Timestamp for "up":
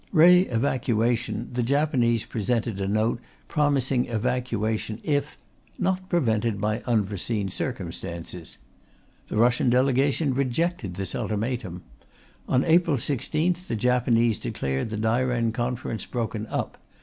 16.47-16.79